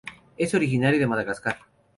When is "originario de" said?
0.55-1.05